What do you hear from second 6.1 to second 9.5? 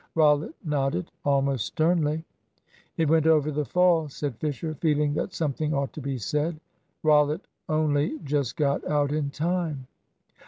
said. "Rollitt only just got out in